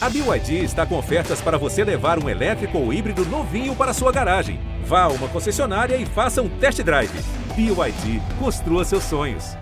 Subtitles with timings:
[0.00, 4.12] A BYD está com ofertas para você levar um elétrico ou híbrido novinho para sua
[4.12, 4.60] garagem.
[4.84, 7.10] Vá a uma concessionária e faça um test drive.
[7.56, 9.56] BYD, construa seus sonhos.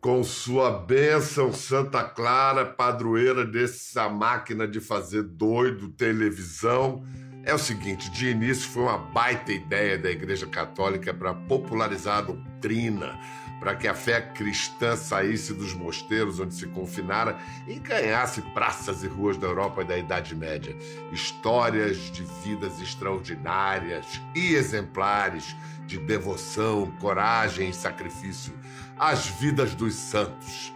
[0.00, 7.04] Com sua bênção, Santa Clara, padroeira dessa máquina de fazer doido, televisão.
[7.44, 12.22] É o seguinte, de início foi uma baita ideia da Igreja Católica para popularizar a
[12.22, 13.18] doutrina,
[13.60, 19.08] para que a fé cristã saísse dos mosteiros onde se confinara e ganhasse praças e
[19.08, 20.76] ruas da Europa e da Idade Média.
[21.12, 25.56] Histórias de vidas extraordinárias e exemplares
[25.86, 28.54] de devoção, coragem e sacrifício.
[28.98, 30.72] As vidas dos santos.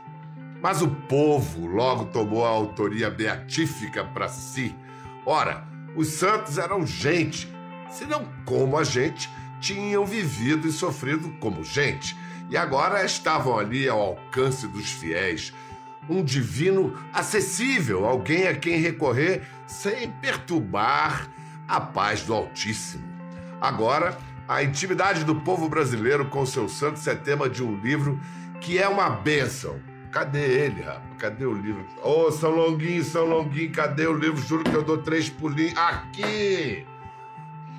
[0.61, 4.75] Mas o povo logo tomou a autoria beatífica para si.
[5.27, 7.53] Ora, os santos eram gente,
[7.91, 9.29] se não como a gente,
[9.61, 12.17] tinham vivido e sofrido como gente
[12.53, 15.55] e agora estavam ali ao alcance dos fiéis.
[16.07, 21.31] Um divino acessível, alguém a quem recorrer sem perturbar
[21.67, 23.05] a paz do Altíssimo.
[23.59, 28.21] Agora, a intimidade do povo brasileiro com seus santos é tema de um livro
[28.61, 29.81] que é uma bênção.
[30.11, 31.03] Cadê ele, rapaz?
[31.19, 31.87] Cadê o livro?
[32.03, 34.43] Ô, oh, São Longuinho, São Longuinho, cadê o livro?
[34.43, 35.79] Juro que eu dou três pulinhos.
[35.79, 36.87] Aqui!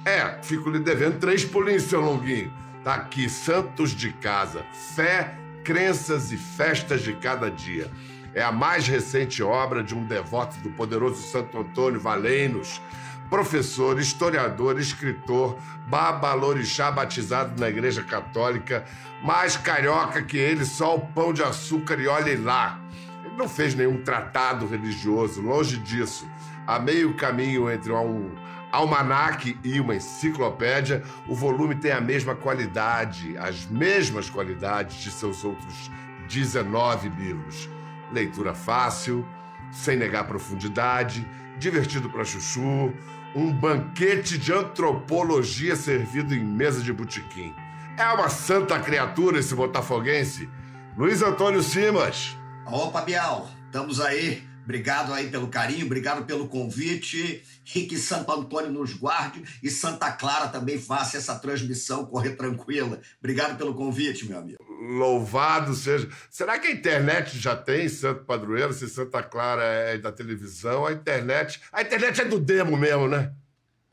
[0.03, 2.62] É, fico lhe devendo três pulinhos, São Longuinho.
[2.83, 7.89] Tá aqui, Santos de Casa, Fé, Crenças e Festas de Cada Dia.
[8.33, 12.81] É a mais recente obra de um devoto do poderoso Santo Antônio Valenos,
[13.29, 18.83] professor, historiador, escritor, babalorixá batizado na Igreja Católica,
[19.23, 22.81] mais carioca que ele, só o pão de açúcar e olhe lá.
[23.23, 26.27] Ele não fez nenhum tratado religioso, longe disso.
[26.67, 28.29] A meio caminho entre um
[28.73, 35.45] almanaque e uma enciclopédia, o volume tem a mesma qualidade, as mesmas qualidades de seus
[35.45, 35.91] outros
[36.27, 37.69] 19 livros.
[38.11, 39.23] Leitura fácil,
[39.71, 41.25] sem negar profundidade,
[41.59, 42.91] divertido para chuchu,
[43.35, 47.53] um banquete de antropologia servido em mesa de botequim.
[47.95, 50.50] É uma santa criatura esse botafoguense.
[50.97, 52.35] Luiz Antônio Simas.
[52.66, 57.44] Opa, Bial, estamos aí Obrigado aí pelo carinho, obrigado pelo convite
[57.75, 63.00] e que Santo Antônio nos guarde e Santa Clara também faça essa transmissão correr tranquila.
[63.19, 64.57] Obrigado pelo convite, meu amigo.
[64.97, 66.09] Louvado seja.
[66.29, 68.73] Será que a internet já tem Santo Padroeiro?
[68.73, 71.62] Se Santa Clara é da televisão, a internet.
[71.72, 73.31] A internet é do demo mesmo, né?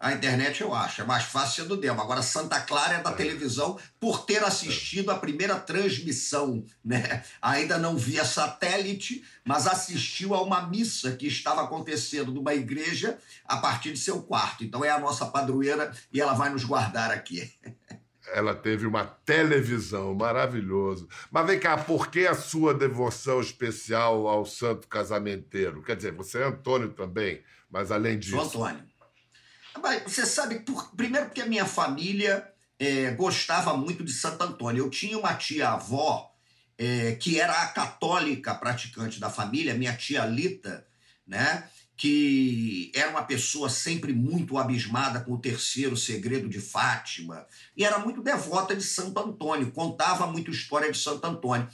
[0.01, 2.01] A internet eu acho, é mais fácil ser do demo.
[2.01, 7.23] Agora, Santa Clara é da televisão por ter assistido a primeira transmissão, né?
[7.43, 13.59] Ainda não via satélite, mas assistiu a uma missa que estava acontecendo numa igreja a
[13.59, 14.65] partir de seu quarto.
[14.65, 17.53] Então é a nossa padroeira e ela vai nos guardar aqui.
[18.33, 21.09] Ela teve uma televisão, maravilhoso.
[21.31, 25.83] Mas vem cá, por que a sua devoção especial ao santo casamenteiro?
[25.83, 28.37] Quer dizer, você é Antônio também, mas além disso.
[28.37, 28.90] Sou Antônio.
[30.05, 32.49] Você sabe, por, primeiro porque a minha família
[32.79, 34.85] é, gostava muito de Santo Antônio.
[34.85, 36.31] Eu tinha uma tia-avó
[36.79, 40.87] é, que era a católica praticante da família, minha tia Lita,
[41.27, 41.69] né?
[42.01, 47.99] que era uma pessoa sempre muito abismada com o terceiro segredo de Fátima, e era
[47.99, 51.69] muito devota de Santo Antônio, contava muito história de Santo Antônio.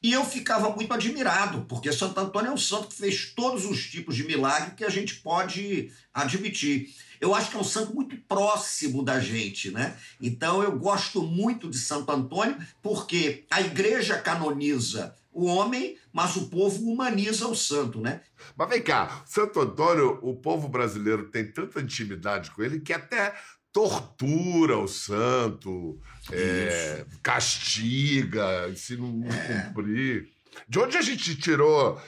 [0.00, 3.84] E eu ficava muito admirado, porque Santo Antônio é um santo que fez todos os
[3.90, 6.94] tipos de milagre que a gente pode admitir.
[7.20, 9.96] Eu acho que é um santo muito próximo da gente, né?
[10.20, 16.48] Então eu gosto muito de Santo Antônio, porque a igreja canoniza o homem, mas o
[16.48, 18.22] povo humaniza o santo, né?
[18.56, 23.34] Mas vem cá, Santo Antônio, o povo brasileiro tem tanta intimidade com ele que até
[23.70, 26.00] tortura o santo,
[26.32, 29.64] é, castiga, se não é.
[29.64, 30.30] cumprir.
[30.66, 32.00] De onde a gente tirou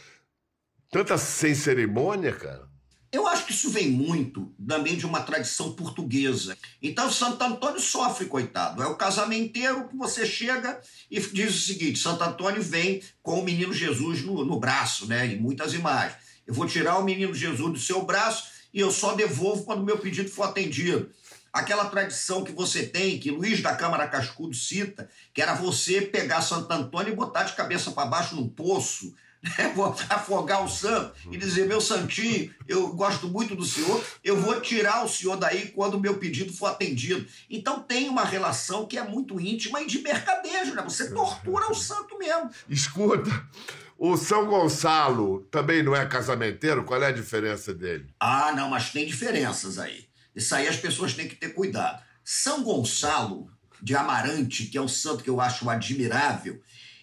[0.90, 2.66] tanta sem cerimônia, cara?
[3.10, 6.56] Eu acho que isso vem muito também de uma tradição portuguesa.
[6.82, 8.82] Então, Santo Antônio sofre, coitado.
[8.82, 10.78] É o casamenteiro que você chega
[11.10, 15.26] e diz o seguinte: Santo Antônio vem com o menino Jesus no, no braço, né?
[15.26, 16.18] Em muitas imagens.
[16.46, 19.98] Eu vou tirar o menino Jesus do seu braço e eu só devolvo quando meu
[19.98, 21.10] pedido for atendido.
[21.50, 26.42] Aquela tradição que você tem, que Luiz da Câmara Cascudo cita, que era você pegar
[26.42, 29.72] Santo Antônio e botar de cabeça para baixo num poço né?
[29.74, 34.60] vou afogar o santo e dizer: meu santinho, eu gosto muito do senhor, eu vou
[34.60, 37.26] tirar o senhor daí quando o meu pedido for atendido.
[37.48, 40.82] Então tem uma relação que é muito íntima e de mercadejo, né?
[40.82, 42.50] Você tortura o santo mesmo.
[42.68, 43.30] Escuta.
[43.96, 46.84] O São Gonçalo também não é casamenteiro?
[46.84, 48.06] Qual é a diferença dele?
[48.20, 50.06] Ah, não, mas tem diferenças aí.
[50.36, 52.00] Isso aí as pessoas têm que ter cuidado.
[52.24, 53.50] São Gonçalo
[53.82, 56.60] de Amarante, que é um santo que eu acho admirável,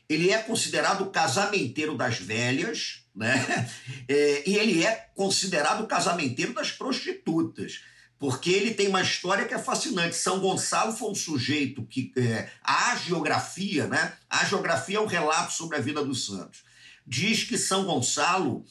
[0.10, 3.70] ele é considerado o casamenteiro das velhas, né?
[4.08, 7.82] É, e ele é considerado o casamenteiro das prostitutas,
[8.20, 10.16] porque ele tem uma história que é fascinante.
[10.16, 14.14] São Gonçalo foi um sujeito que é, a geografia, né?
[14.30, 16.64] A geografia é um relato sobre a vida dos santos.
[17.08, 18.64] Diz que São Gonçalo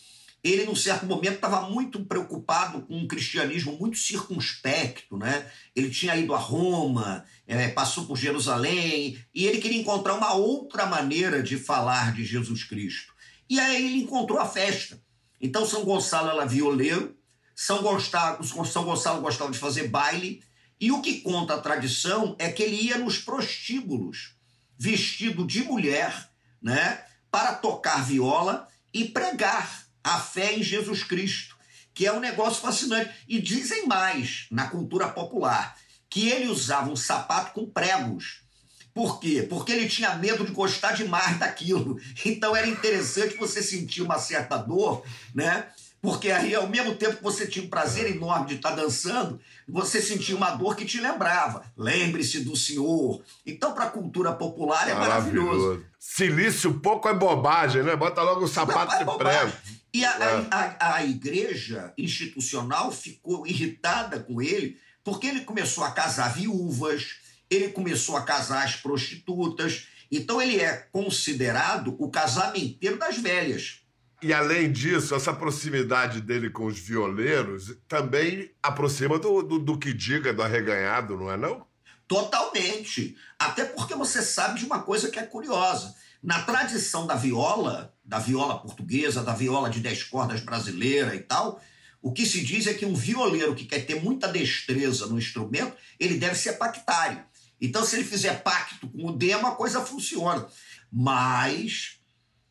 [0.45, 5.51] ele, num certo momento, estava muito preocupado com um cristianismo muito circunspecto, né?
[5.75, 10.85] Ele tinha ido a Roma, é, passou por Jerusalém, e ele queria encontrar uma outra
[10.85, 13.15] maneira de falar de Jesus Cristo.
[13.49, 15.03] E aí ele encontrou a festa.
[15.41, 17.17] Então, São Gonçalo era violeiro,
[17.57, 20.43] São Gonçalo, São Gonçalo gostava de fazer baile,
[20.79, 24.35] e o que conta a tradição é que ele ia nos prostíbulos,
[24.79, 26.29] vestido de mulher,
[26.61, 27.03] né?
[27.31, 31.57] Para tocar viola e pregar a fé em Jesus Cristo,
[31.95, 33.11] que é um negócio fascinante.
[33.27, 35.77] E dizem mais na cultura popular
[36.11, 38.45] que ele usava um sapato com pregos.
[38.93, 39.45] Por quê?
[39.49, 41.99] Porque ele tinha medo de gostar demais daquilo.
[42.25, 45.03] Então era interessante você sentir uma certa dor,
[45.35, 45.67] né?
[46.01, 50.03] Porque aí, ao mesmo tempo que você tinha um prazer enorme de estar dançando, você
[50.03, 51.65] sentia uma dor que te lembrava.
[51.75, 53.23] Lembre-se do Senhor.
[53.47, 55.49] Então, para a cultura popular, é maravilhoso.
[55.49, 55.87] maravilhoso.
[55.99, 57.97] Silício pouco é bobagem, né?
[57.97, 59.53] Bota logo o sapato Não, é de prego.
[59.95, 60.47] E a, é.
[60.51, 67.19] a, a, igreja institucional ficou irritada com ele porque ele começou a casar viúvas,
[67.49, 69.87] ele começou a casar as prostitutas.
[70.11, 73.83] Então ele é considerado o casamenteiro das velhas.
[74.21, 79.93] E além disso, essa proximidade dele com os violeiros também aproxima do, do, do que
[79.93, 81.65] diga do arreganhado, não é não?
[82.09, 83.17] Totalmente.
[83.39, 85.95] Até porque você sabe de uma coisa que é curiosa.
[86.25, 91.61] Na tradição da viola, da viola portuguesa, da viola de dez cordas brasileira e tal,
[92.01, 95.77] o que se diz é que um violeiro que quer ter muita destreza no instrumento,
[96.01, 97.23] ele deve ser pactário.
[97.61, 100.49] Então, se ele fizer pacto com o demo, a coisa funciona.
[100.91, 102.01] Mas,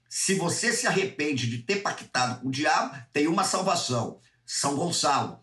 [0.07, 5.39] se você se arrepende de ter pactado com o diabo, tem uma salvação: São Gonçalo.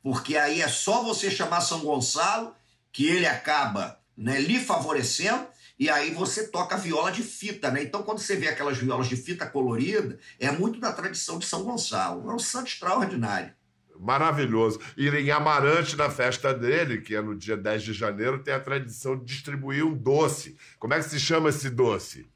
[0.00, 2.54] Porque aí é só você chamar São Gonçalo
[2.92, 5.46] que ele acaba né, lhe favorecendo
[5.78, 7.82] e aí você toca viola de fita, né?
[7.82, 11.64] Então, quando você vê aquelas violas de fita colorida, é muito da tradição de São
[11.64, 12.30] Gonçalo.
[12.30, 13.52] É um santo extraordinário.
[13.98, 14.80] Maravilhoso.
[14.96, 18.60] E em Amarante, na festa dele, que é no dia 10 de janeiro, tem a
[18.60, 20.56] tradição de distribuir um doce.
[20.78, 22.28] Como é que se chama esse doce?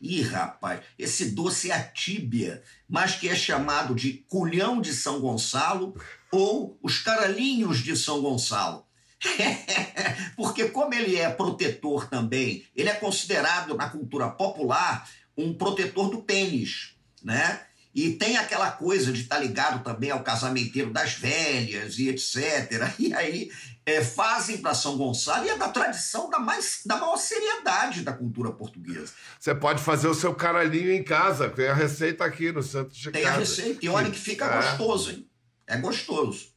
[0.00, 5.20] Ih, rapaz, esse doce é a tíbia, mas que é chamado de culhão de São
[5.20, 5.94] Gonçalo
[6.30, 8.85] ou os caralhinhos de São Gonçalo.
[10.36, 16.22] Porque, como ele é protetor também, ele é considerado na cultura popular um protetor do
[16.22, 17.60] pênis, né?
[17.94, 22.92] E tem aquela coisa de estar tá ligado também ao casamenteiro das velhas e etc.
[22.98, 23.50] E aí
[23.86, 28.12] é, fazem para São Gonçalo e é da tradição da, mais, da maior seriedade da
[28.12, 29.12] cultura portuguesa.
[29.40, 33.10] Você pode fazer o seu caralhinho em casa, tem a receita aqui no Santo de
[33.10, 34.56] Tem a receita, e olha que fica é.
[34.56, 35.26] gostoso, hein?
[35.66, 36.55] É gostoso.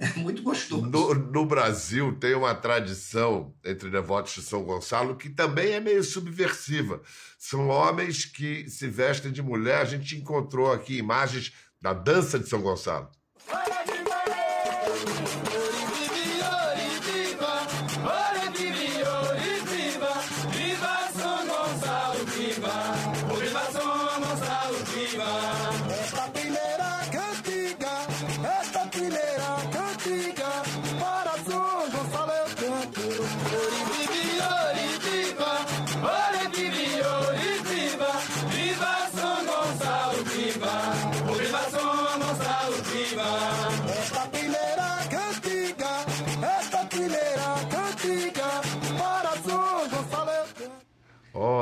[0.00, 0.86] É muito gostoso.
[0.86, 6.02] No, no, Brasil tem uma tradição entre devotos de São Gonçalo que também é meio
[6.02, 7.02] subversiva.
[7.38, 9.82] São homens que se vestem de mulher.
[9.82, 13.10] A gente encontrou aqui imagens da dança de São Gonçalo.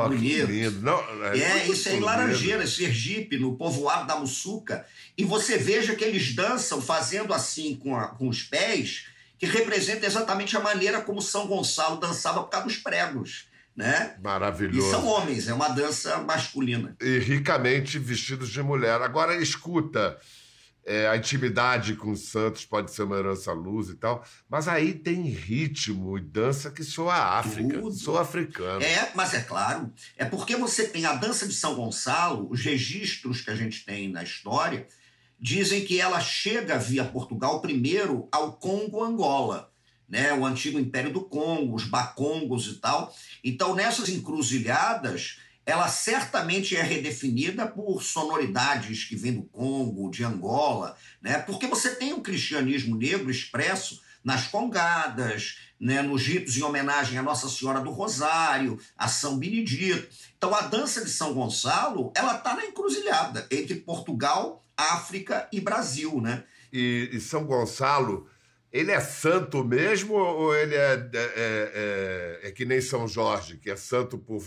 [0.08, 0.80] Lindo.
[0.80, 4.86] Não, é, é isso é em Laranjeiras, Sergipe, no povoado da Mussuca.
[5.16, 9.06] E você veja que eles dançam fazendo assim com, a, com os pés,
[9.38, 13.46] que representa exatamente a maneira como São Gonçalo dançava por causa dos pregos.
[13.76, 14.16] Né?
[14.20, 14.88] Maravilhoso.
[14.88, 16.96] E são homens, é uma dança masculina.
[17.00, 19.00] E ricamente vestidos de mulher.
[19.00, 20.18] Agora, escuta,
[20.88, 24.94] é, a intimidade com os santos pode ser uma herança luz e tal, mas aí
[24.94, 27.92] tem ritmo e dança que soa África, Tudo.
[27.92, 28.82] soa africano.
[28.82, 33.42] É, mas é claro, é porque você tem a dança de São Gonçalo, os registros
[33.42, 34.88] que a gente tem na história,
[35.38, 39.70] dizem que ela chega via Portugal primeiro ao Congo Angola,
[40.08, 43.14] né, o antigo Império do Congo, os Bacongos e tal.
[43.44, 45.38] Então, nessas encruzilhadas,
[45.68, 51.40] ela certamente é redefinida por sonoridades que vêm do Congo, de Angola, né?
[51.40, 57.22] porque você tem o cristianismo negro expresso nas congadas, né, nos ritos em homenagem à
[57.22, 60.08] Nossa Senhora do Rosário, a São Benedito.
[60.38, 66.18] Então a dança de São Gonçalo, ela está na encruzilhada entre Portugal, África e Brasil,
[66.18, 66.44] né?
[66.72, 68.26] E, e São Gonçalo,
[68.72, 73.70] ele é santo mesmo ou ele é, é, é, é, que nem São Jorge, que
[73.70, 74.42] é santo por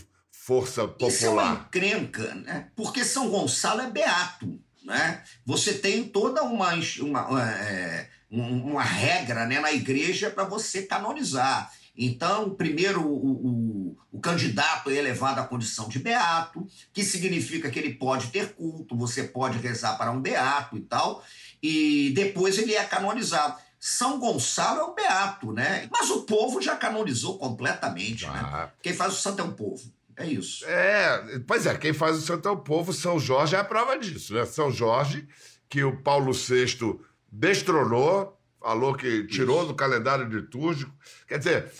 [0.51, 1.09] força popular?
[1.09, 2.67] Isso é uma encrenca, né?
[2.75, 5.23] Porque São Gonçalo é beato, né?
[5.45, 11.71] Você tem toda uma, uma é, uma regra né, na igreja para você canonizar.
[11.95, 17.77] Então, primeiro, o, o, o, candidato é elevado à condição de beato, que significa que
[17.77, 21.23] ele pode ter culto, você pode rezar para um beato e tal,
[21.61, 23.59] e depois ele é canonizado.
[23.77, 25.89] São Gonçalo é o beato, né?
[25.91, 28.31] Mas o povo já canonizou completamente, ah.
[28.31, 28.69] né?
[28.81, 29.91] Quem faz o santo é o povo.
[30.17, 30.65] É isso.
[30.65, 32.93] É, pois é, quem faz o santo é o povo.
[32.93, 34.45] São Jorge é a prova disso, né?
[34.45, 35.27] São Jorge,
[35.69, 36.99] que o Paulo VI
[37.31, 39.69] destronou, falou que tirou Isso.
[39.69, 40.93] do calendário litúrgico.
[41.27, 41.71] Quer dizer,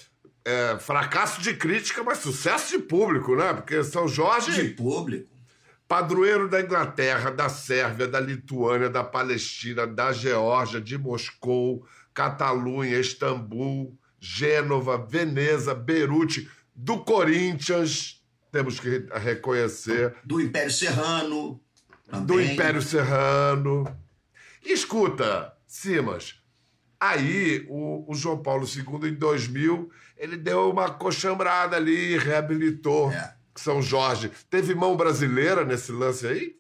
[0.46, 3.54] é, fracasso de crítica, mas sucesso de público, né?
[3.54, 4.52] Porque São Jorge.
[4.52, 5.30] De público.
[5.88, 13.98] Padroeiro da Inglaterra, da Sérvia, da Lituânia, da Palestina, da Geórgia, de Moscou, Catalunha, Istambul,
[14.18, 18.21] Gênova, Veneza, Beirute, do Corinthians,
[18.52, 20.16] temos que reconhecer.
[20.24, 21.60] Do Império Serrano.
[22.10, 22.26] Também.
[22.26, 23.86] Do Império Serrano.
[24.64, 26.36] Escuta, Simas,
[27.00, 33.34] aí o, o, João Paulo II, em 2000, ele deu uma coxambrada ali, reabilitou é.
[33.56, 34.32] São Jorge.
[34.50, 36.56] Teve mão brasileira nesse lance aí?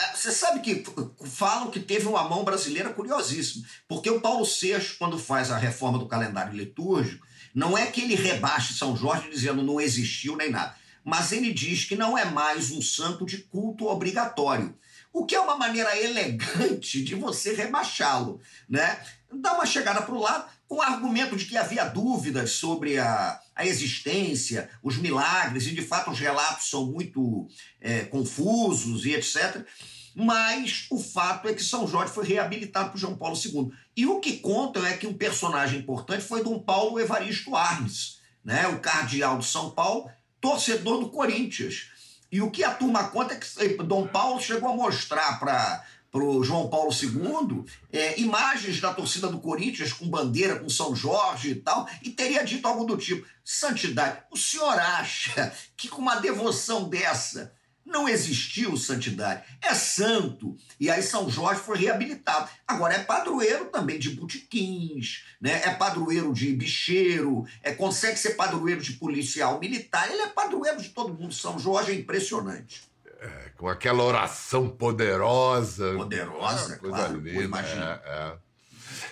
[0.00, 0.84] É, você sabe que
[1.26, 5.98] falam que teve uma mão brasileira curiosíssima, porque o Paulo VI, quando faz a reforma
[5.98, 10.74] do calendário litúrgico, não é que ele rebaixe São Jorge dizendo não existiu nem nada,
[11.04, 14.74] mas ele diz que não é mais um santo de culto obrigatório
[15.12, 18.98] o que é uma maneira elegante de você rebaixá-lo, né?
[19.30, 23.38] Dá uma chegada para o lado com o argumento de que havia dúvidas sobre a,
[23.54, 27.46] a existência, os milagres, e de fato os relatos são muito
[27.80, 29.66] é, confusos e etc.
[30.14, 33.70] Mas o fato é que São Jorge foi reabilitado por João Paulo II.
[33.96, 38.66] E o que contam é que um personagem importante foi Dom Paulo Evaristo Arnes, né?
[38.68, 40.10] o cardeal de São Paulo,
[40.42, 41.86] torcedor do Corinthians.
[42.30, 46.42] E o que a turma conta é que Dom Paulo chegou a mostrar para o
[46.42, 51.54] João Paulo II é, imagens da torcida do Corinthians com bandeira, com São Jorge e
[51.54, 56.88] tal, e teria dito algo do tipo: Santidade, o senhor acha que com uma devoção
[56.88, 57.54] dessa
[57.84, 59.42] não existiu santidade.
[59.60, 60.56] É santo.
[60.80, 62.48] E aí São Jorge foi reabilitado.
[62.66, 65.62] Agora é padroeiro também de botiquins, né?
[65.64, 70.10] é padroeiro de bicheiro, é, consegue ser padroeiro de policial militar.
[70.10, 71.34] Ele é padroeiro de todo mundo.
[71.34, 72.82] São Jorge é impressionante.
[73.20, 75.94] É, com aquela oração poderosa.
[75.94, 77.20] Poderosa, coisa claro.
[77.20, 78.02] Linda, imagina.
[78.04, 78.51] É, é.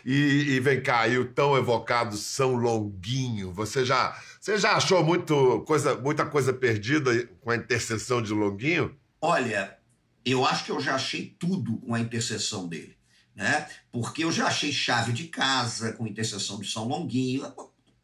[0.05, 5.05] E, e, vem cá, e o tão evocado São Longuinho, você já você já achou
[5.05, 8.97] muito coisa, muita coisa perdida com a intercessão de Longuinho?
[9.21, 9.77] Olha,
[10.25, 12.97] eu acho que eu já achei tudo com a intercessão dele.
[13.37, 13.69] Né?
[13.93, 17.53] Porque eu já achei chave de casa com a intercessão de São Longuinho.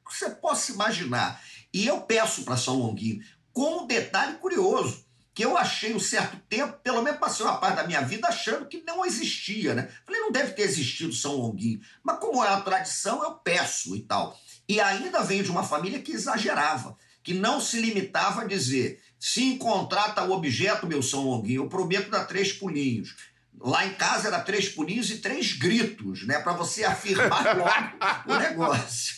[0.05, 1.43] Você possa imaginar.
[1.73, 5.06] E eu peço para São Longuinho, com um detalhe curioso,
[5.37, 8.65] que eu achei um certo tempo, pelo menos passei uma parte da minha vida achando
[8.65, 9.87] que não existia, né?
[10.07, 11.79] Falei, não deve ter existido São Longuinho.
[12.03, 14.35] Mas como é uma tradição, eu peço e tal.
[14.67, 19.45] E ainda veio de uma família que exagerava, que não se limitava a dizer: se
[19.45, 23.15] encontrar tal objeto, meu São Longuinho, eu prometo dar três pulinhos.
[23.61, 26.39] Lá em casa era três pulinhos e três gritos, né?
[26.39, 29.17] Para você afirmar logo o negócio.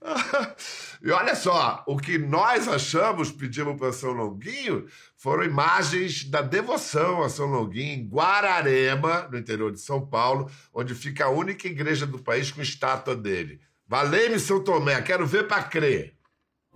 [1.02, 7.22] e olha só, o que nós achamos, pedimos para São Longuinho, foram imagens da devoção
[7.22, 12.06] a São Longuinho em Guararema, no interior de São Paulo, onde fica a única igreja
[12.06, 13.60] do país com estátua dele.
[13.88, 16.14] Valei-me, São Tomé, quero ver para crer.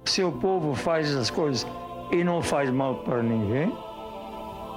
[0.07, 1.67] Se o povo faz as coisas
[2.11, 3.71] e não faz mal para ninguém,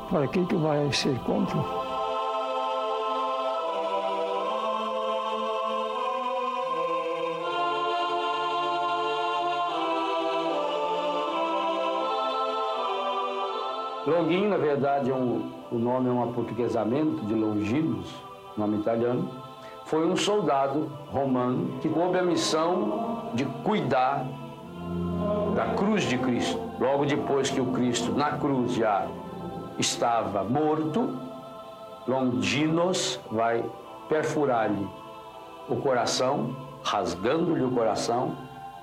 [0.10, 1.87] para que, que vai ser contra?
[14.08, 18.08] Longuinho, na verdade, é um, o nome é um aportuguesamento de Longinos,
[18.58, 19.30] nome italiano
[19.88, 24.26] foi um soldado romano que coube a missão de cuidar
[25.56, 26.60] da cruz de Cristo.
[26.78, 29.08] Logo depois que o Cristo na cruz já
[29.80, 31.18] estava morto,
[32.06, 33.64] Longinos vai
[34.10, 34.88] perfurar-lhe
[35.70, 38.36] o coração, rasgando-lhe o coração,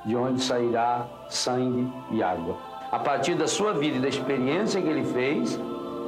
[0.06, 2.56] de onde sairá sangue e água.
[2.94, 5.58] A partir da sua vida e da experiência que ele fez,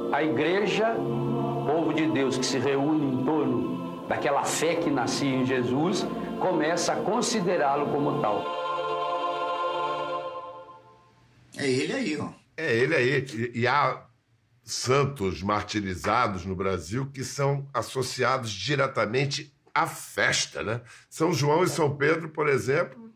[0.09, 0.95] a igreja,
[1.65, 6.07] povo de Deus que se reúne em torno daquela fé que nascia em Jesus,
[6.39, 8.41] começa a considerá-lo como tal.
[11.57, 12.29] É ele aí, ó.
[12.55, 13.25] É ele aí.
[13.33, 14.05] E, e há
[14.63, 20.79] santos martirizados no Brasil que são associados diretamente à festa, né?
[21.09, 23.06] São João e São Pedro, por exemplo.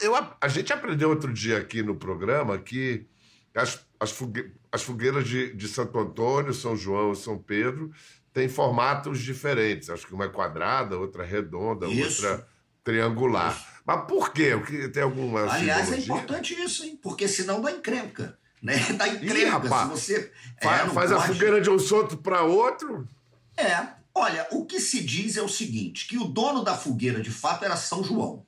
[0.00, 3.06] Eu, a gente aprendeu outro dia aqui no programa que
[3.54, 7.90] as, as, fogue, as fogueiras de, de Santo Antônio, São João e São Pedro
[8.32, 9.90] têm formatos diferentes.
[9.90, 12.24] Acho que uma é quadrada, outra é redonda, Isso.
[12.24, 12.46] outra
[12.84, 13.56] triangular.
[13.56, 13.66] Isso.
[13.84, 14.52] Mas por quê?
[14.92, 15.94] Tem alguma Aliás, simbologia?
[15.94, 16.98] é importante isso, hein?
[17.02, 18.38] Porque senão dá encrenca.
[18.62, 18.74] Né?
[18.98, 19.38] Dá encrenca.
[19.38, 23.08] Ih, rapaz, se você faz, é, faz a fogueira de um solto para outro.
[23.56, 23.86] É.
[24.12, 27.64] Olha, o que se diz é o seguinte: que o dono da fogueira, de fato,
[27.64, 28.44] era São João.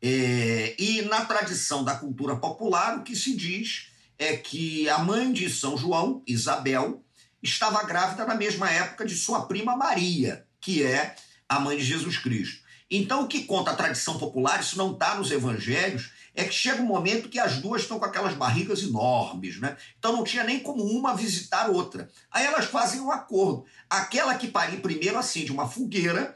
[0.00, 3.88] É, e na tradição da cultura popular, o que se diz
[4.18, 7.04] é que a mãe de São João, Isabel,
[7.42, 11.14] estava grávida na mesma época de sua prima Maria, que é
[11.48, 12.66] a mãe de Jesus Cristo.
[12.90, 16.80] Então, o que conta a tradição popular, isso não está nos evangelhos, é que chega
[16.80, 19.76] um momento que as duas estão com aquelas barrigas enormes, né?
[19.98, 22.08] Então não tinha nem como uma visitar outra.
[22.30, 23.66] Aí elas fazem um acordo.
[23.90, 26.34] Aquela que parir primeiro acende uma fogueira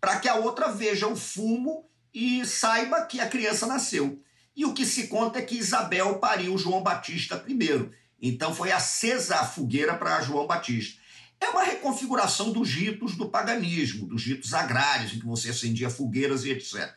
[0.00, 4.22] para que a outra veja o fumo e saiba que a criança nasceu.
[4.56, 7.92] E o que se conta é que Isabel pariu João Batista primeiro.
[8.20, 11.00] Então foi acesa a fogueira para João Batista.
[11.40, 16.44] É uma reconfiguração dos ritos do paganismo, dos ritos agrários, em que você acendia fogueiras
[16.44, 16.92] e etc.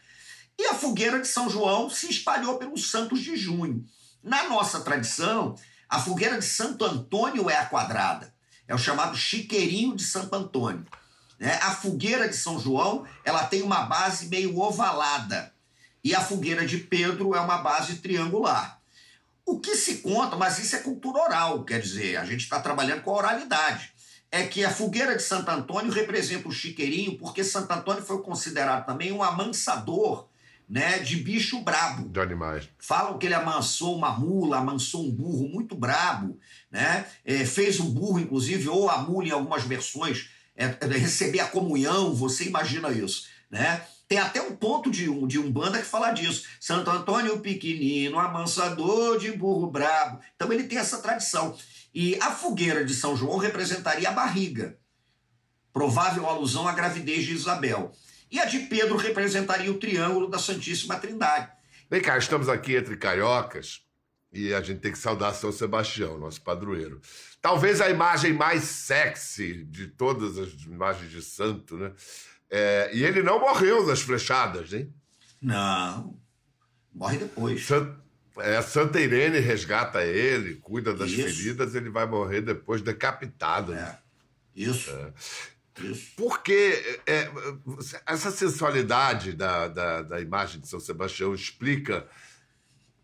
[0.60, 3.86] E a fogueira de São João se espalhou pelos Santos de Junho.
[4.22, 5.55] Na nossa tradição,
[5.88, 8.34] a fogueira de Santo Antônio é a quadrada.
[8.67, 10.86] É o chamado chiqueirinho de Santo Antônio.
[11.43, 11.59] Né?
[11.62, 15.53] A fogueira de São João ela tem uma base meio ovalada.
[16.01, 18.79] E a fogueira de Pedro é uma base triangular.
[19.45, 23.01] O que se conta, mas isso é cultura oral, quer dizer, a gente está trabalhando
[23.01, 23.91] com a oralidade
[24.31, 28.83] é que a fogueira de Santo Antônio representa o chiqueirinho, porque Santo Antônio foi considerado
[28.83, 30.27] também um amansador
[30.67, 32.09] né, de bicho brabo.
[32.09, 32.67] De animais.
[32.79, 36.39] Falam que ele amansou uma mula, amansou um burro muito brabo,
[36.71, 37.05] né?
[37.23, 42.13] É, fez um burro, inclusive, ou a mula em algumas versões, é, receber a comunhão,
[42.13, 43.86] você imagina isso, né?
[44.08, 46.45] Tem até um ponto de um, de um banda que fala disso.
[46.60, 50.19] Santo Antônio pequenino, amansador de burro brabo.
[50.36, 51.58] Então ele tem essa tradição.
[51.93, 54.78] E a fogueira de São João representaria a barriga,
[55.71, 57.91] provável alusão à gravidez de Isabel.
[58.30, 61.49] E a de Pedro representaria o triângulo da Santíssima Trindade.
[61.89, 63.84] Vem cá, estamos aqui entre cariocas
[64.34, 67.00] e a gente tem que saudar São Sebastião, nosso padroeiro.
[67.39, 71.93] Talvez a imagem mais sexy de todas as imagens de santo, né?
[72.50, 74.93] É, e ele não morreu nas flechadas, hein?
[75.41, 76.17] Não.
[76.93, 77.65] Morre depois.
[77.65, 77.96] Sant,
[78.39, 81.24] é, Santa Irene resgata ele, cuida das Isso.
[81.24, 83.74] feridas, ele vai morrer depois decapitado.
[83.74, 83.98] né?
[84.56, 84.62] É.
[84.62, 84.91] Isso.
[85.80, 86.12] Isso.
[86.15, 87.30] Porque é,
[88.06, 92.08] essa sensualidade da, da, da imagem de São Sebastião explica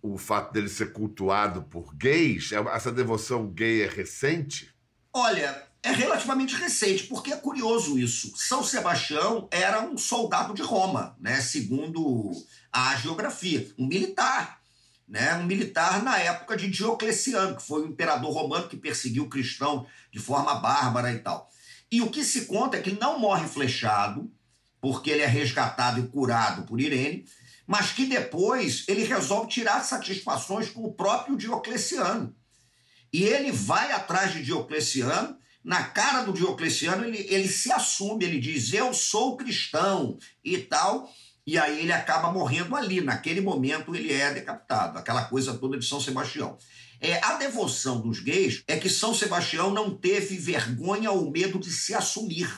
[0.01, 2.51] o fato dele ser cultuado por gays?
[2.51, 4.73] É- Essa devoção gay é recente?
[5.13, 8.33] Olha, é relativamente recente, porque é curioso isso.
[8.35, 11.39] São Sebastião era um soldado de Roma, né?
[11.41, 12.31] Segundo
[12.71, 14.61] a geografia, um militar,
[15.07, 15.35] né?
[15.35, 19.87] Um militar na época de Diocleciano, que foi o imperador romano que perseguiu o cristão
[20.11, 21.49] de forma bárbara e tal.
[21.91, 24.31] E o que se conta é que ele não morre flechado,
[24.81, 27.25] porque ele é resgatado e curado por Irene,
[27.69, 32.35] mas que depois ele resolve tirar satisfações com o próprio Diocleciano.
[33.13, 38.39] E ele vai atrás de Diocleciano, na cara do Diocleciano ele, ele se assume, ele
[38.39, 41.13] diz: Eu sou cristão e tal.
[41.45, 43.01] E aí ele acaba morrendo ali.
[43.01, 46.57] Naquele momento ele é decapitado, aquela coisa toda de São Sebastião.
[46.99, 51.71] É, a devoção dos gays é que São Sebastião não teve vergonha ou medo de
[51.71, 52.51] se assumir.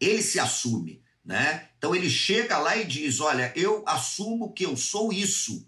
[0.00, 1.68] Ele se assume, né?
[1.78, 5.66] Então ele chega lá e diz: Olha, eu assumo que eu sou isso.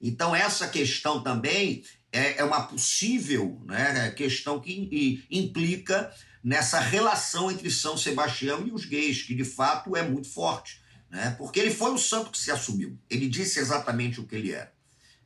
[0.00, 6.12] Então essa questão também é, é uma possível né, questão que implica
[6.42, 10.82] nessa relação entre São Sebastião e os gays, que de fato é muito forte.
[11.08, 11.34] Né?
[11.38, 12.98] Porque ele foi o santo que se assumiu.
[13.08, 14.72] Ele disse exatamente o que ele era.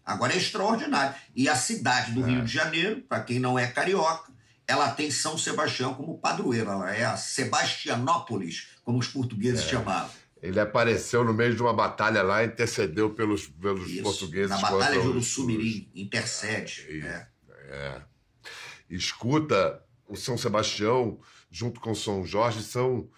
[0.05, 1.17] Agora é extraordinário.
[1.35, 4.33] E a cidade do Rio de Janeiro, para quem não é carioca,
[4.69, 6.71] ela tem São Sebastião como padroeiro.
[6.71, 10.11] Ela é a Sebastianópolis, como os portugueses chamavam.
[10.43, 14.03] Ele apareceu no meio de uma batalha lá e intercedeu pelos, pelos Isso.
[14.03, 14.51] portugueses.
[14.51, 16.87] Na Batalha de os- Uruçumirim, intercede.
[16.89, 17.07] Isso.
[17.07, 17.27] né?
[17.69, 18.01] É.
[18.89, 21.19] Escuta, o São Sebastião,
[21.51, 23.09] junto com São Jorge, são.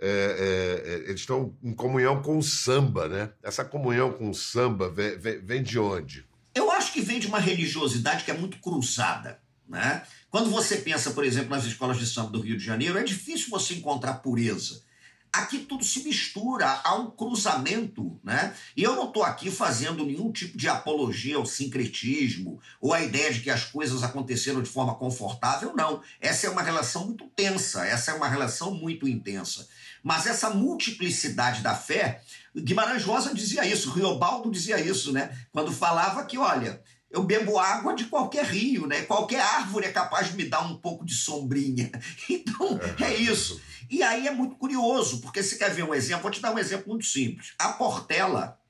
[0.00, 3.32] é, é, é, eles estão em comunhão com o samba, né?
[3.42, 6.24] Essa comunhão com o samba vem- vem de onde?
[6.54, 9.40] Eu acho que vem de uma religiosidade que é muito cruzada.
[9.68, 10.02] Né?
[10.30, 13.50] Quando você pensa, por exemplo, nas escolas de samba do Rio de Janeiro, é difícil
[13.50, 14.82] você encontrar pureza.
[15.30, 18.54] Aqui tudo se mistura, há um cruzamento, né?
[18.74, 23.30] E eu não estou aqui fazendo nenhum tipo de apologia ao sincretismo ou a ideia
[23.30, 26.02] de que as coisas aconteceram de forma confortável, não.
[26.18, 29.68] Essa é uma relação muito tensa, essa é uma relação muito intensa.
[30.02, 32.22] Mas essa multiplicidade da fé,
[32.56, 35.36] Guimarães Rosa dizia isso, Riobaldo dizia isso, né?
[35.52, 39.02] Quando falava que, olha, eu bebo água de qualquer rio, né?
[39.02, 41.90] Qualquer árvore é capaz de me dar um pouco de sombrinha.
[42.28, 43.60] Então, é isso.
[43.90, 46.22] E aí é muito curioso, porque você quer ver um exemplo?
[46.22, 47.54] Vou te dar um exemplo muito simples.
[47.58, 48.60] A Portela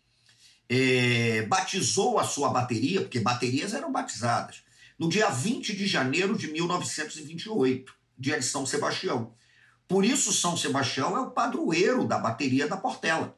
[0.68, 4.62] é, batizou a sua bateria, porque baterias eram batizadas,
[4.98, 9.32] no dia 20 de janeiro de 1928, dia de São Sebastião.
[9.88, 13.36] Por isso, São Sebastião é o padroeiro da bateria da Portela.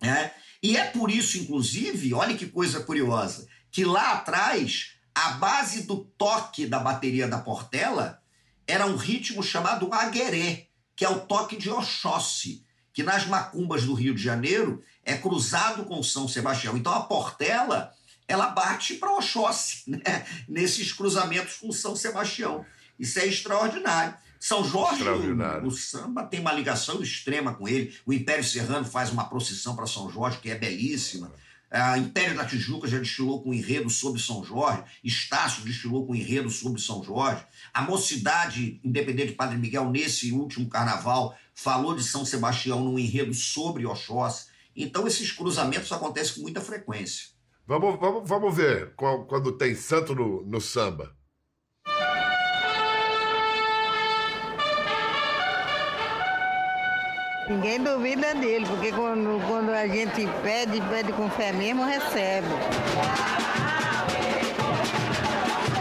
[0.00, 0.30] Né?
[0.62, 5.98] E é por isso, inclusive, olha que coisa curiosa, que lá atrás, a base do
[5.98, 8.22] toque da bateria da Portela
[8.66, 13.94] era um ritmo chamado agueré, que é o toque de Oxóssi, que nas macumbas do
[13.94, 16.76] Rio de Janeiro é cruzado com São Sebastião.
[16.76, 17.92] Então a Portela,
[18.28, 20.26] ela bate para Oxóssi, né?
[20.48, 22.64] nesses cruzamentos com São Sebastião.
[22.98, 24.14] Isso é extraordinário.
[24.38, 27.94] São Jorge, o, o, samba, tem uma ligação extrema com ele.
[28.06, 31.30] O Império Serrano faz uma procissão para São Jorge, que é belíssima.
[31.70, 34.82] A Império da Tijuca já destilou com enredo sobre São Jorge.
[35.04, 37.46] Estácio destilou com enredo sobre São Jorge.
[37.72, 43.32] A Mocidade Independente de Padre Miguel, nesse último carnaval, falou de São Sebastião num enredo
[43.32, 44.46] sobre Oxóssi.
[44.74, 47.28] Então, esses cruzamentos acontecem com muita frequência.
[47.66, 51.14] Vamos, vamos, vamos ver quando tem santo no, no samba.
[57.50, 62.46] Ninguém duvida dele, porque quando, quando a gente pede, pede com fé mesmo, recebe.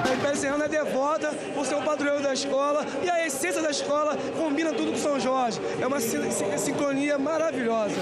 [0.03, 3.69] A Império Serrano é devota por ser o padroeiro da escola e a essência da
[3.69, 5.61] escola combina tudo com São Jorge.
[5.79, 8.01] É uma sincronia maravilhosa.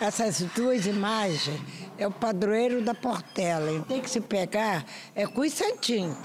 [0.00, 1.60] Essas duas imagens
[1.96, 3.84] é o padroeiro da Portela.
[3.86, 6.16] Tem que se pegar é com os santinhos.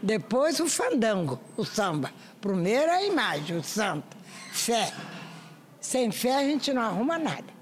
[0.00, 2.12] Depois o fandango, o samba.
[2.42, 4.16] Primeiro a imagem, o santo.
[4.50, 4.92] Fé.
[5.80, 7.61] Sem fé a gente não arruma nada.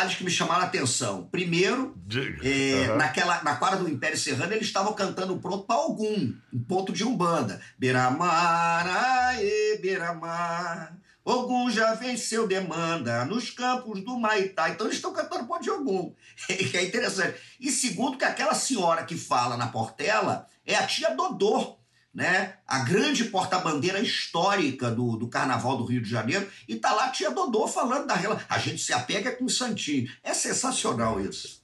[0.00, 1.28] Detalhes que me chamaram a atenção.
[1.30, 1.94] Primeiro,
[2.42, 2.96] é, uhum.
[2.96, 7.04] naquela, na quadra do Império Serrano, eles estavam cantando pronto para algum, um ponto de
[7.04, 7.60] umbanda.
[7.78, 10.96] Beramar, aê, Beramar.
[11.22, 14.70] Ogum já venceu demanda nos campos do Maitá.
[14.70, 16.14] Então eles estão cantando ponto de Ogum.
[16.46, 17.38] que é interessante.
[17.60, 21.79] E segundo, que aquela senhora que fala na Portela é a tia Dodô
[22.12, 22.54] né?
[22.66, 27.10] A grande porta-bandeira histórica do, do Carnaval do Rio de Janeiro, e tá lá a
[27.10, 28.44] tia Dodô falando da relação.
[28.48, 30.10] A gente se apega com o Santinho.
[30.22, 31.62] É sensacional isso.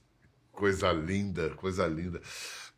[0.51, 2.21] Coisa linda, coisa linda.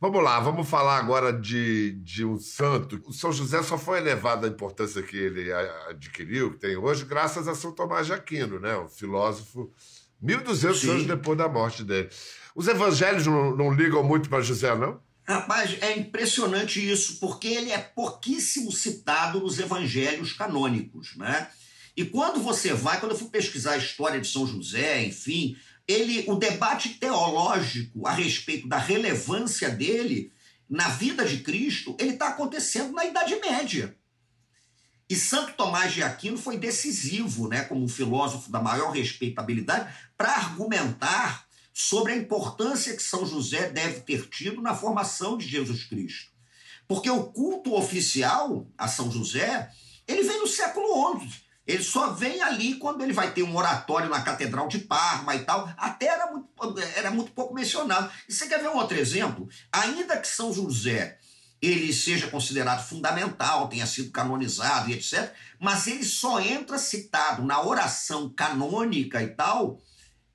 [0.02, 3.02] Vamos lá, vamos falar agora de, de um santo.
[3.06, 5.52] O São José só foi elevado à importância que ele
[5.90, 8.78] adquiriu, que tem hoje, graças a São Tomás de Aquino, né?
[8.78, 9.74] um filósofo
[10.24, 12.10] 1.200 anos depois da morte dele.
[12.56, 15.02] Os evangelhos não, não ligam muito para José, não?
[15.30, 21.52] Rapaz, é impressionante isso, porque ele é pouquíssimo citado nos evangelhos canônicos, né?
[21.96, 25.56] E quando você vai, quando eu fui pesquisar a história de São José, enfim,
[25.88, 30.34] ele, o debate teológico a respeito da relevância dele
[30.68, 33.96] na vida de Cristo, ele está acontecendo na Idade Média.
[35.08, 40.32] E Santo Tomás de Aquino foi decisivo, né, como um filósofo da maior respeitabilidade, para
[40.32, 41.48] argumentar
[41.82, 46.30] sobre a importância que São José deve ter tido na formação de Jesus Cristo.
[46.86, 49.72] Porque o culto oficial a São José,
[50.06, 51.42] ele vem no século XI.
[51.66, 55.46] Ele só vem ali quando ele vai ter um oratório na Catedral de Parma e
[55.46, 55.74] tal.
[55.78, 56.50] Até era muito,
[56.98, 58.12] era muito pouco mencionado.
[58.28, 59.48] E você quer ver um outro exemplo?
[59.72, 61.18] Ainda que São José
[61.62, 67.62] ele seja considerado fundamental, tenha sido canonizado e etc., mas ele só entra citado na
[67.62, 69.80] oração canônica e tal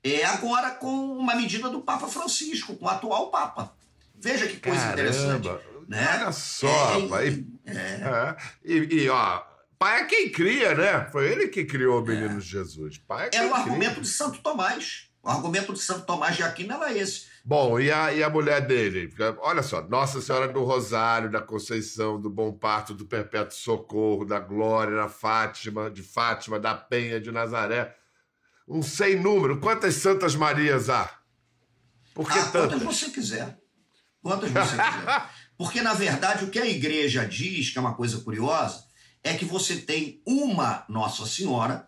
[0.05, 3.73] é, agora com uma medida do Papa Francisco, com o atual Papa.
[4.13, 5.01] Veja que coisa Caramba.
[5.01, 5.49] interessante.
[5.87, 6.07] Né?
[6.13, 7.45] Olha só, é, pai.
[7.65, 7.71] É.
[7.73, 8.35] é.
[8.63, 9.41] E, e, ó,
[9.79, 11.09] pai é quem cria, né?
[11.11, 12.41] Foi ele que criou o menino é.
[12.41, 12.99] Jesus.
[12.99, 15.09] Pai é, é o argumento de Santo Tomás.
[15.23, 17.25] O argumento de Santo Tomás de Aquino era esse.
[17.43, 19.11] Bom, e a, e a mulher dele?
[19.39, 24.39] Olha só, Nossa Senhora do Rosário, da Conceição, do Bom Parto, do Perpétuo Socorro, da
[24.39, 27.95] Glória, da Fátima, de Fátima, da Penha, de Nazaré
[28.67, 29.59] um sem número.
[29.59, 31.09] Quantas Santas Marias há?
[32.13, 32.81] Por que ah, tantas?
[32.81, 33.59] Quantas você quiser.
[34.21, 35.29] Quantas você quiser.
[35.57, 38.83] Porque, na verdade, o que a igreja diz, que é uma coisa curiosa,
[39.23, 41.87] é que você tem uma Nossa Senhora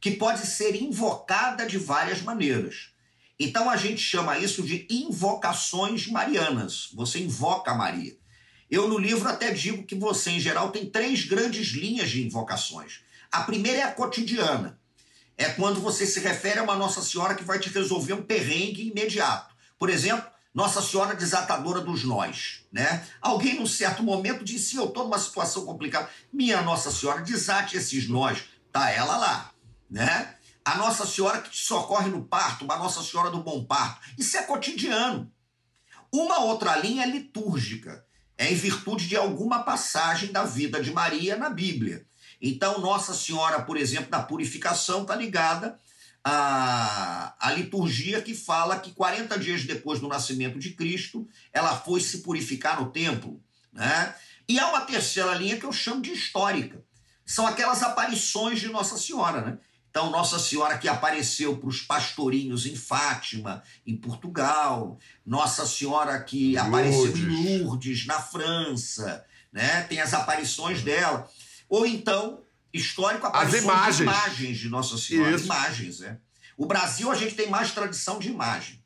[0.00, 2.92] que pode ser invocada de várias maneiras.
[3.38, 6.90] Então a gente chama isso de invocações marianas.
[6.94, 8.16] Você invoca Maria.
[8.70, 13.00] Eu no livro até digo que você, em geral, tem três grandes linhas de invocações.
[13.30, 14.79] A primeira é a cotidiana.
[15.40, 18.90] É quando você se refere a uma Nossa Senhora que vai te resolver um perrengue
[18.90, 19.54] imediato.
[19.78, 23.06] Por exemplo, Nossa Senhora desatadora dos nós, né?
[23.22, 28.06] Alguém num certo momento disse: "Eu estou numa situação complicada, minha Nossa Senhora, desate esses
[28.06, 28.42] nós".
[28.70, 29.50] Tá ela lá,
[29.90, 30.34] né?
[30.62, 34.02] A Nossa Senhora que te socorre no parto, uma Nossa Senhora do Bom Parto.
[34.18, 35.32] Isso é cotidiano.
[36.12, 38.04] Uma outra linha é litúrgica,
[38.36, 42.06] é em virtude de alguma passagem da vida de Maria na Bíblia.
[42.40, 45.78] Então, Nossa Senhora, por exemplo, da Purificação está ligada
[46.24, 52.00] à, à liturgia que fala que 40 dias depois do nascimento de Cristo, ela foi
[52.00, 53.40] se purificar no templo.
[53.72, 54.14] Né?
[54.48, 56.82] E há uma terceira linha que eu chamo de histórica.
[57.24, 59.42] São aquelas aparições de Nossa Senhora.
[59.42, 59.58] Né?
[59.90, 66.54] Então, Nossa Senhora que apareceu para os pastorinhos em Fátima, em Portugal, Nossa Senhora que
[66.54, 66.68] Lourdes.
[66.68, 69.82] apareceu em Lourdes, na França, né?
[69.82, 71.28] tem as aparições dela.
[71.70, 72.42] Ou então,
[72.74, 73.96] histórico, as imagens.
[73.96, 75.30] de imagens de Nossa Senhora.
[75.30, 75.44] Isso.
[75.44, 76.18] Imagens, é.
[76.56, 78.82] O Brasil, a gente tem mais tradição de imagem.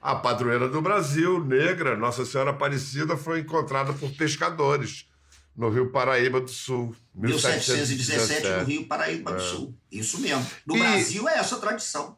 [0.00, 5.06] A padroeira do Brasil, negra, Nossa Senhora Aparecida, foi encontrada por pescadores
[5.54, 6.96] no Rio Paraíba do Sul.
[7.14, 9.34] 1717, no Rio Paraíba é.
[9.34, 9.74] do Sul.
[9.90, 10.46] Isso mesmo.
[10.64, 12.16] No e, Brasil é essa tradição.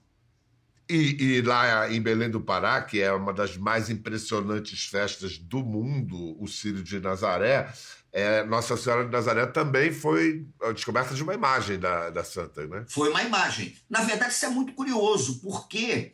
[0.89, 5.65] E, e, lá em Belém do Pará, que é uma das mais impressionantes festas do
[5.65, 7.73] mundo, o Círio de Nazaré,
[8.13, 12.67] é, Nossa Senhora de Nazaré também foi a descoberta de uma imagem da, da santa,
[12.67, 12.85] né?
[12.87, 13.75] Foi uma imagem.
[13.89, 16.13] Na verdade, isso é muito curioso, porque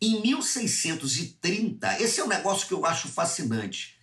[0.00, 3.98] em 1630, esse é um negócio que eu acho fascinante.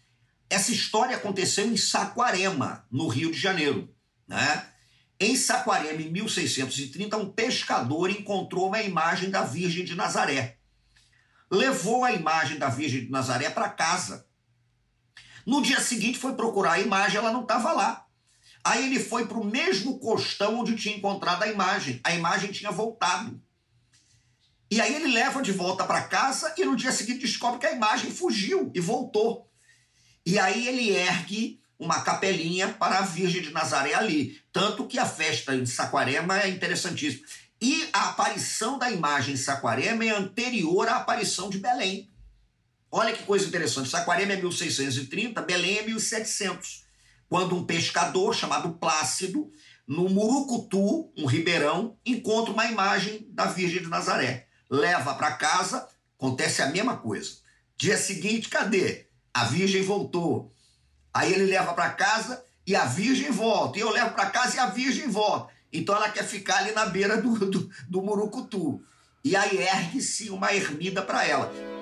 [0.50, 3.90] Essa história aconteceu em Saquarema, no Rio de Janeiro.
[4.28, 4.68] Né?
[5.18, 10.58] Em Saquarema, em 1630, um pescador encontrou uma imagem da Virgem de Nazaré.
[11.50, 14.28] Levou a imagem da Virgem de Nazaré para casa
[15.48, 18.06] no dia seguinte foi procurar a imagem, ela não estava lá.
[18.62, 22.02] Aí ele foi para o mesmo costão onde tinha encontrado a imagem.
[22.04, 23.42] A imagem tinha voltado.
[24.70, 27.72] E aí ele leva de volta para casa e no dia seguinte descobre que a
[27.72, 29.50] imagem fugiu e voltou.
[30.26, 34.42] E aí ele ergue uma capelinha para a Virgem de Nazaré ali.
[34.52, 37.26] Tanto que a festa em Saquarema é interessantíssima.
[37.62, 42.12] E a aparição da imagem em Saquarema é anterior à aparição de Belém.
[42.92, 43.90] Olha que coisa interessante.
[43.90, 46.86] Saquarema é 1630, Belém é 1700.
[47.30, 49.52] Quando um pescador chamado Plácido,
[49.88, 54.48] no Murucutu, um ribeirão, encontra uma imagem da Virgem de Nazaré.
[54.70, 57.38] Leva para casa, acontece a mesma coisa.
[57.78, 59.08] Dia seguinte, cadê?
[59.34, 60.52] A Virgem voltou.
[61.14, 63.78] Aí ele leva para casa e a Virgem volta.
[63.78, 65.54] E eu levo para casa e a Virgem volta.
[65.72, 68.82] Então ela quer ficar ali na beira do, do, do Murucutu.
[69.24, 71.77] E aí ergue-se uma ermida para ela.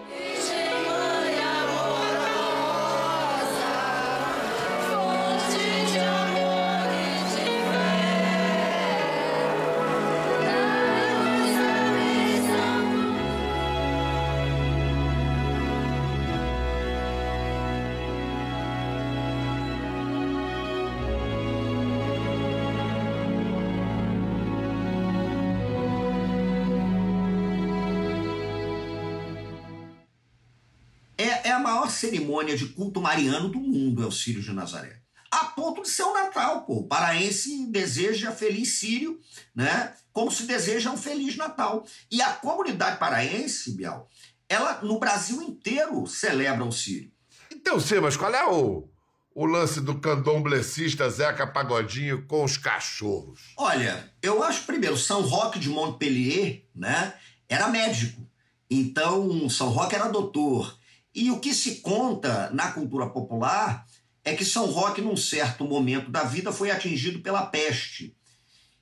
[32.06, 35.02] Cerimônia de culto mariano do mundo é o Sírio de Nazaré.
[35.32, 36.76] A ponto de ser o Natal, pô.
[36.76, 39.20] O paraense deseja feliz Sírio,
[39.56, 39.94] né?
[40.14, 41.86] Como se deseja um feliz Natal.
[42.12, 44.08] E a comunidade paraense, Bial,
[44.48, 47.12] ela no Brasil inteiro celebra o Sírio.
[47.52, 48.88] Então, Simas, qual é o,
[49.34, 53.54] o lance do candomblessista Zeca Pagodinho com os cachorros?
[53.58, 57.14] Olha, eu acho primeiro, São Roque de Montpellier, né,
[57.50, 58.22] era médico.
[58.70, 60.78] Então, São Roque era doutor.
[61.16, 63.88] E o que se conta na cultura popular
[64.22, 68.14] é que São Roque, num certo momento da vida, foi atingido pela peste.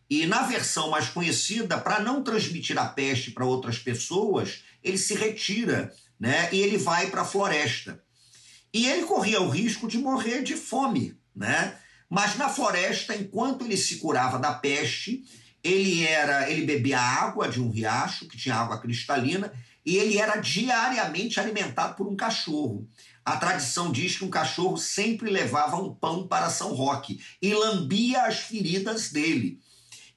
[0.10, 5.14] E na versão mais conhecida, para não transmitir a peste para outras pessoas, ele se
[5.14, 6.50] retira né?
[6.52, 8.04] e ele vai para a floresta.
[8.74, 11.16] E ele corria o risco de morrer de fome.
[11.36, 11.78] Né?
[12.10, 15.24] Mas na floresta, enquanto ele se curava da peste,
[15.64, 19.54] ele era ele bebia água de um riacho que tinha água cristalina
[19.86, 22.88] e ele era diariamente alimentado por um cachorro.
[23.26, 28.24] A tradição diz que um cachorro sempre levava um pão para São Roque e lambia
[28.24, 29.60] as feridas dele.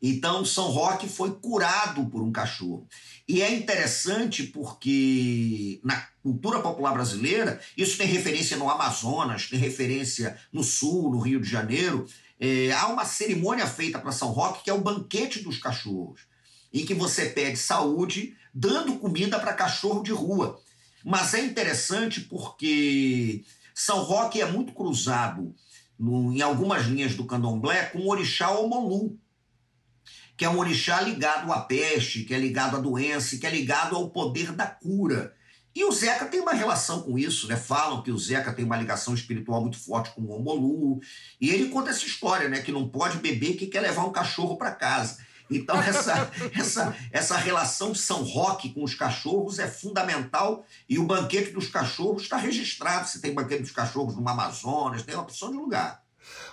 [0.00, 2.87] Então, São Roque foi curado por um cachorro.
[3.29, 10.38] E é interessante porque na cultura popular brasileira, isso tem referência no Amazonas, tem referência
[10.52, 12.07] no Sul, no Rio de Janeiro.
[12.38, 16.20] É, há uma cerimônia feita para São Roque que é o banquete dos cachorros,
[16.72, 20.61] em que você pede saúde dando comida para cachorro de rua.
[21.05, 25.55] Mas é interessante porque São Roque é muito cruzado
[25.98, 29.18] no, em algumas linhas do candomblé com o orixá Omolu,
[30.37, 33.94] que é um orixá ligado à peste, que é ligado à doença, que é ligado
[33.94, 35.35] ao poder da cura.
[35.74, 37.55] E o Zeca tem uma relação com isso, né?
[37.55, 41.00] Falam que o Zeca tem uma ligação espiritual muito forte com o Omolu.
[41.38, 42.62] E ele conta essa história, né?
[42.62, 45.18] Que não pode beber, que quer levar um cachorro para casa.
[45.50, 51.50] Então, essa, essa, essa relação São Roque com os cachorros é fundamental e o banquete
[51.50, 53.09] dos cachorros está registrado.
[53.09, 56.02] Se tem banquete dos cachorros no Amazonas, tem uma opção de lugar.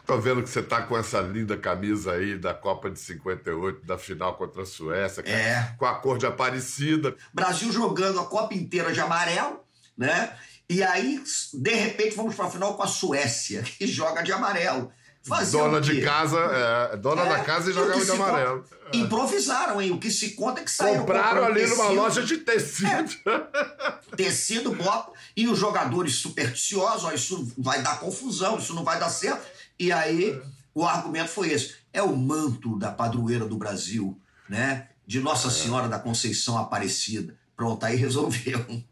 [0.06, 3.97] Tô vendo que você tá com essa linda camisa aí da Copa de 58, da
[3.97, 5.73] final contra a Suécia, é.
[5.77, 7.15] com a cor de Aparecida.
[7.34, 9.62] Brasil jogando a Copa inteira de amarelo,
[9.97, 10.36] né?
[10.69, 11.21] E aí,
[11.53, 14.91] de repente, vamos para a final com a Suécia, que joga de amarelo.
[15.23, 18.65] Fazer dona de casa, é, dona é, da casa e jogava de amarelo.
[18.91, 18.97] É.
[18.97, 19.91] Improvisaram, hein?
[19.91, 20.99] O que se conta é que saíram.
[20.99, 23.15] Compraram ali tecido, numa loja de tecido.
[23.25, 24.15] É.
[24.17, 25.13] tecido, bota.
[25.36, 29.45] E os jogadores supersticiosos, ó, isso vai dar confusão, isso não vai dar certo.
[29.79, 30.39] E aí
[30.75, 34.89] o argumento foi esse: é o manto da padroeira do Brasil, né?
[35.07, 37.33] De Nossa Senhora da Conceição Aparecida.
[37.55, 38.83] Pronto, aí resolveu.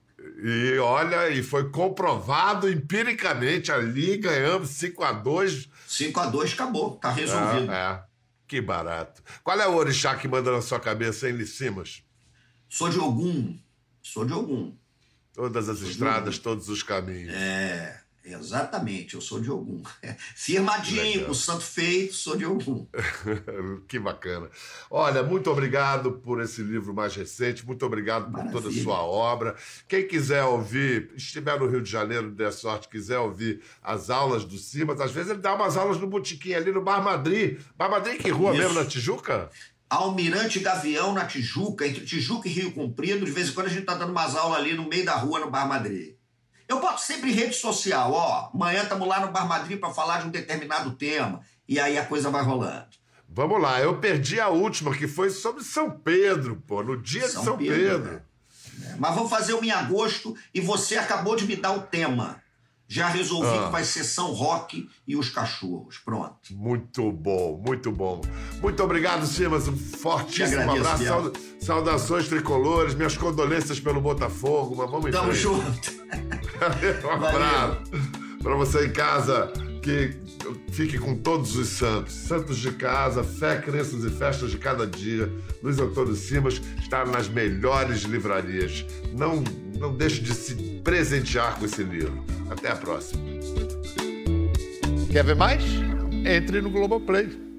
[0.44, 6.96] E olha, e foi comprovado empiricamente ali, ganhamos 5 a 2 5 a 2 acabou,
[6.96, 7.72] tá resolvido.
[7.72, 8.04] É, é.
[8.48, 9.22] Que barato.
[9.44, 12.04] Qual é o orixá que manda na sua cabeça, hein, Licimas?
[12.68, 13.58] Sou de Ogum.
[14.02, 14.76] Sou de Ogum.
[15.32, 17.34] Todas as Sou estradas, todos os caminhos.
[17.34, 18.01] É.
[18.24, 19.82] Exatamente, eu sou de Ogum.
[20.36, 22.88] Firmadinho, com o santo feito, sou de Ogum.
[23.88, 24.50] que bacana.
[24.90, 28.52] Olha, muito obrigado por esse livro mais recente, muito obrigado Maravilha.
[28.52, 29.56] por toda a sua obra.
[29.88, 34.58] Quem quiser ouvir, estiver no Rio de Janeiro, der sorte, quiser ouvir as aulas do
[34.58, 37.60] Simas, às vezes ele dá umas aulas no botiquim ali no Bar Madrid.
[37.76, 38.62] Bar Madrid, que rua Isso.
[38.62, 39.50] mesmo, na Tijuca?
[39.90, 43.26] Almirante Gavião, na Tijuca, entre Tijuca e Rio Comprido.
[43.26, 45.40] De vez em quando a gente tá dando umas aulas ali no meio da rua,
[45.40, 46.16] no Bar Madrid.
[46.72, 50.22] Eu boto sempre em rede social, ó, amanhã estamos lá no Bar Madrid para falar
[50.22, 52.88] de um determinado tema, e aí a coisa vai rolando.
[53.28, 57.42] Vamos lá, eu perdi a última, que foi sobre São Pedro, pô, no dia São
[57.42, 57.76] de São Pedro.
[57.76, 58.24] Pedro.
[58.78, 58.96] Né?
[58.98, 62.42] Mas vamos fazer uma em agosto e você acabou de me dar o tema.
[62.92, 63.68] Já resolvi ah.
[63.68, 65.98] que vai ser São Roque e os cachorros.
[66.00, 66.36] Pronto.
[66.52, 68.20] Muito bom, muito bom.
[68.62, 69.66] Muito obrigado, Simas.
[69.66, 71.06] Um fortíssimo abraço.
[71.06, 74.76] Saud saudações tricolores, minhas condolências pelo Botafogo.
[74.76, 75.90] Mas vamos Tamo junto.
[77.08, 77.82] um abraço.
[78.44, 80.14] Para você em casa, que
[80.72, 82.14] fique com todos os santos.
[82.14, 85.32] Santos de casa, fé, crenças e festas de cada dia.
[85.62, 88.86] Luiz Antônio Simas está nas melhores livrarias.
[89.14, 89.44] Não,
[89.78, 92.24] não deixe de se presentear com esse livro.
[92.50, 93.22] Até a próxima.
[95.12, 95.64] Quer ver mais?
[96.26, 97.51] Entre no Globoplay.